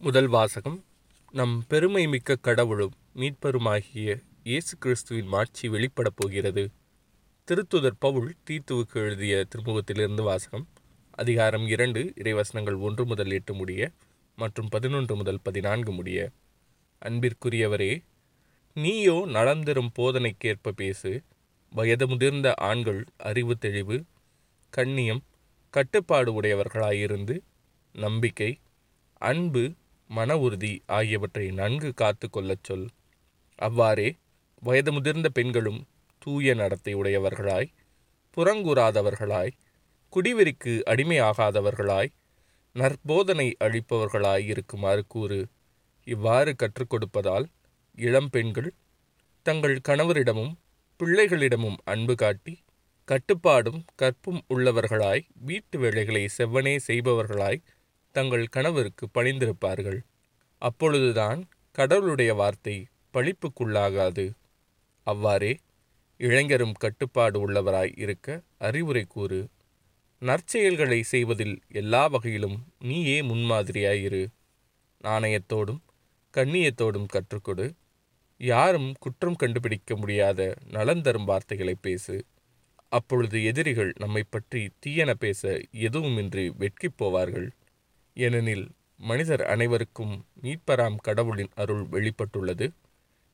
முதல் 0.00 0.26
வாசகம் 0.26 0.76
நம் 1.34 1.64
பெருமை 1.68 2.02
மிக்க 2.06 2.36
கடவுளும் 2.36 2.92
மீட்பருமாகிய 3.14 4.08
இயேசு 4.44 4.78
கிறிஸ்துவின் 4.78 5.26
மாட்சி 5.26 5.68
வெளிப்படப் 5.68 6.16
போகிறது. 6.16 6.64
திருத்துதர் 7.48 7.96
பவுல் 7.98 8.28
தீத்துவுக்கு 8.50 8.96
எழுதிய 8.96 9.44
திருமுகத்திலிருந்து 9.50 10.22
வாசகம் 10.22 10.66
அதிகாரம் 11.10 11.66
இரண்டு 11.66 12.12
இறைவசனங்கள் 12.16 12.78
ஒன்று 12.78 13.06
முதல் 13.06 13.30
எட்டு 13.30 13.54
முடிய 13.54 13.90
மற்றும் 14.38 14.68
பதினொன்று 14.68 15.16
முதல் 15.16 15.40
பதினான்கு 15.42 15.92
முடிய. 15.92 16.18
அன்பிற்குரியவரே 17.02 17.92
நீயோ 18.76 19.16
நடந்திரும் 19.28 19.90
போதனைக்கேற்ப 19.98 20.74
பேசு 20.76 21.12
வயது 21.72 22.08
முதிர்ந்த 22.08 22.54
ஆண்கள் 22.54 23.04
அறிவு 23.16 23.58
தெளிவு 23.58 23.98
கண்ணியம் 24.72 25.24
கட்டுப்பாடு 25.74 26.42
உடையவர்களாயிருந்து 26.42 27.34
நம்பிக்கை 27.94 28.50
அன்பு 29.20 29.64
மன 30.10 30.36
உறுதி 30.38 30.82
ஆகியவற்றை 30.86 31.50
நன்கு 31.50 31.94
காத்து 31.94 32.30
கொள்ளச் 32.30 32.64
சொல். 32.64 32.86
அவ்வாறே 33.58 34.08
வயது 34.62 34.92
முதிர்ந்த 34.92 35.28
பெண்களும் 35.28 35.80
தூய 36.18 36.54
நடத்தை 36.54 36.92
உடையவர்களாய் 36.94 37.72
புறங்கூறாதவர்களாய் 38.36 39.52
குடிவெறிக்கு 40.12 40.72
அடிமையாகாதவர்களாய் 40.86 42.10
நற்போதனை 42.76 43.56
அளிப்பவர்களாய் 43.64 44.44
இருக்குமாறு 44.44 45.02
கூறு. 45.06 45.40
இவ்வாறு 46.06 46.56
கற்றுக் 46.56 46.90
கொடுப்பதால் 46.92 47.46
இளம் 47.98 48.30
பெண்கள் 48.30 48.70
தங்கள் 49.46 49.78
கணவரிடமும் 49.88 50.52
பிள்ளைகளிடமும் 51.00 51.78
அன்பு 51.84 52.14
காட்டி 52.14 52.54
கட்டுப்பாடும் 53.08 53.80
கற்பும் 53.94 54.40
உள்ளவர்களாய் 54.54 55.22
வீட்டு 55.40 55.78
வேலைகளை 55.78 56.22
செவ்வனே 56.38 56.74
செய்பவர்களாய் 56.86 57.60
தங்கள் 58.18 58.46
கணவருக்கு 58.46 59.04
பணிந்திருப்பார்கள். 59.14 60.00
அப்பொழுதுதான் 60.62 61.40
கடவுளுடைய 61.78 62.32
வார்த்தை 62.34 62.76
பழிப்புக்குள்ளாகாது. 63.14 64.24
அவ்வாறே 65.06 65.52
இளைஞரும் 66.20 66.76
கட்டுப்பாடு 66.82 67.38
உள்ளவராய் 67.40 67.94
இருக்க 67.96 68.28
அறிவுரை 68.58 69.04
கூறு. 69.08 69.40
நற்செயல்களை 70.22 71.00
செய்வதில் 71.12 71.56
எல்லா 71.72 72.02
வகையிலும் 72.06 72.56
நீயே 72.80 73.18
முன்மாதிரியாயிரு 73.22 74.22
நாணயத்தோடும் 75.04 75.82
கண்ணியத்தோடும் 76.34 77.10
கற்றுக்கொடு. 77.14 77.66
யாரும் 78.40 78.88
குற்றம் 79.00 79.36
கண்டுபிடிக்க 79.36 79.96
முடியாத 79.96 80.40
நலன் 80.70 81.02
தரும் 81.02 81.24
வார்த்தைகளை 81.24 81.74
பேசு. 81.80 82.16
அப்பொழுது 82.92 83.38
எதிரிகள் 83.44 83.92
நம்மை 83.98 84.22
பற்றி 84.28 84.62
தீயன 84.78 85.10
பேச 85.14 85.40
எதுவுமின்றி 85.84 86.44
வெட்கிப் 86.56 86.98
போவார்கள். 86.98 87.48
ஏனெனில் 88.16 88.66
மனிதர் 89.00 89.42
அனைவருக்கும் 89.44 90.12
மீட்பராம் 90.42 90.96
கடவுளின் 91.02 91.50
அருள் 91.54 91.82
வெளிப்பட்டுள்ளது. 91.86 92.66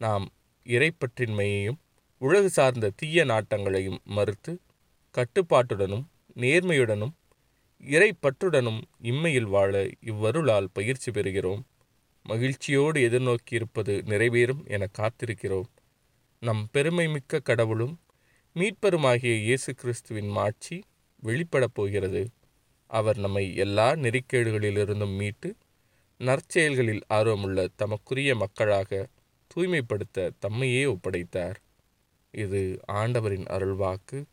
நாம் 0.00 0.24
இறைப்பற்றின்மையையும் 0.66 1.78
உலகு 2.20 2.48
சார்ந்த 2.48 2.90
தீய 2.96 3.24
நாட்டங்களையும் 3.24 4.00
மறுத்து 4.04 4.52
கட்டுப்பாட்டுடனும் 5.14 6.04
நேர்மையுடனும் 6.36 7.14
இறைப்பற்றுடனும் 7.82 8.80
இம்மையில் 9.02 9.48
வாழ 9.48 9.72
இவ்வருளால் 10.00 10.68
பயிற்சி 10.72 11.10
பெறுகிறோம். 11.10 11.62
மகிழ்ச்சியோடு 12.22 13.00
எதிர்நோக்கியிருப்பது 13.08 13.94
நிறைவேறும் 14.10 14.62
என 14.66 14.86
காத்திருக்கிறோம். 14.98 15.68
நம் 16.42 16.68
பெருமை 16.72 17.08
மிக்க 17.08 17.40
கடவுளும் 17.40 17.94
மீட்பருமாகிய 18.56 19.34
இயேசு 19.40 19.74
கிறிஸ்துவின் 19.74 20.28
மாட்சி 20.28 20.76
வெளிப்படப் 21.22 21.74
போகிறது. 21.74 22.22
அவர் 22.94 23.18
நம்மை 23.18 23.54
எல்லா 23.54 23.92
நெறிக்கேடுகளிலிருந்தும் 23.92 25.16
மீட்டு 25.16 25.56
நற்செயல்களில் 26.20 27.00
ஆர்வமுள்ள 27.08 27.68
தமக்குரிய 27.76 28.36
மக்களாக 28.36 29.06
தூய்மைப்படுத்த 29.46 30.32
தம்மையே 30.40 30.84
ஒப்படைத்தார். 30.84 31.54
இது 32.30 32.60
ஆண்டவரின் 32.92 33.44
அருள்வாக்கு. 33.44 34.24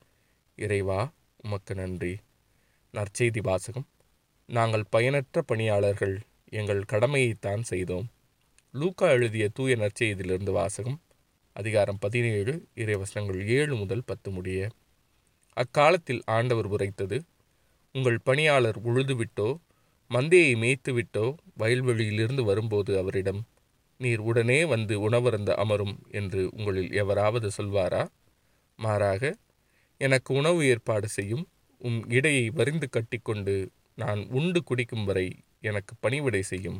இறைவா 0.55 0.99
உமக்கு 1.43 1.75
நன்றி. 1.75 2.13
நற்செய்தி 2.93 3.41
வாசகம். 3.41 3.87
நாங்கள் 4.45 4.83
பயனற்ற 4.89 5.41
பணியாளர்கள் 5.41 6.19
எங்கள் 6.49 6.83
கடமையைத்தான் 6.91 7.61
செய்தோம். 7.61 8.07
லூக்கா 8.71 9.07
எழுதிய 9.07 9.49
தூய 9.53 9.75
நற்செய்தியிலிருந்து 9.75 10.51
வாசகம். 10.51 11.01
அதிகாரம் 11.53 11.99
பதினேழு 11.99 12.53
இறைவசனங்கள் 12.75 13.47
ஏழு 13.47 13.75
முதல் 13.75 14.03
பத்து 14.05 14.31
முடிய. 14.31 14.69
அக்காலத்தில் 15.53 16.21
ஆண்டவர் 16.25 16.65
உரைத்தது 16.65 17.23
உங்கள் 17.95 18.19
பணியாளர் 18.23 18.77
உழுதுவிட்டோ 18.83 19.47
மந்தையை 20.11 20.53
மேய்த்துவிட்டோ 20.55 21.23
வயல்வெளியிலிருந்து 21.59 22.43
வரும்போது 22.43 22.97
அவரிடம் 22.97 23.41
நீர் 23.99 24.19
உடனே 24.19 24.65
வந்து 24.65 25.09
உணவருந்த 25.09 25.51
அமரும் 25.53 25.95
என்று 26.11 26.49
உங்களில் 26.51 26.91
எவராவது 26.93 27.47
சொல்வாரா? 27.57 28.03
மாறாக 28.79 29.23
எனக்கு 29.97 30.33
உணவு 30.33 30.65
ஏற்பாடு 30.65 31.07
செய்யும் 31.07 31.43
உம் 31.81 32.09
இடையை 32.09 32.49
வரிந்து 32.49 32.89
கட்டிக்கொண்டு 32.89 33.55
நான் 33.95 34.21
உண்டு 34.29 34.63
குடிக்கும் 34.63 35.05
வரை 35.05 35.27
எனக்கு 35.59 35.93
பணிவிடை 35.99 36.41
செய்யும். 36.41 36.79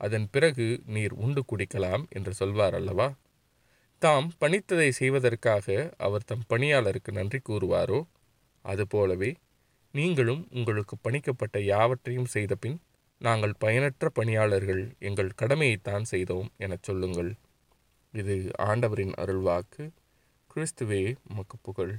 அதன் 0.00 0.28
பிறகு 0.30 0.66
நீர் 0.86 1.14
உண்டு 1.14 1.44
குடிக்கலாம் 1.50 2.04
என்று 2.08 2.34
சொல்வார் 2.34 2.74
அல்லவா? 2.74 3.08
தாம் 4.02 4.32
பணித்ததை 4.40 4.88
செய்வதற்காக 4.90 5.66
அவர் 5.98 6.24
தம் 6.24 6.46
பணியாளருக்கு 6.48 7.12
நன்றி 7.12 7.40
கூறுவாரோ? 7.48 8.00
அதுபோலவே 8.64 9.30
நீங்களும் 9.94 10.48
உங்களுக்கு 10.50 10.96
பணிக்கப்பட்ட 11.00 11.60
யாவற்றையும் 11.60 12.24
செய்தபின் 12.24 12.80
நாங்கள் 13.18 13.52
பயனற்ற 13.58 14.08
பணியாளர்கள் 14.08 14.94
எங்கள் 14.98 15.30
கடமையைத்தான் 15.42 16.02
செய்தோம் 16.02 16.48
எனச் 16.56 16.82
சொல்லுங்கள். 16.82 17.34
இது 18.12 18.50
ஆண்டவரின் 18.58 19.12
அருள்வாக்கு. 19.18 19.84
கிறிஸ்துவே 20.54 21.14
உமக்கு 21.30 21.56
புகழ். 21.62 21.94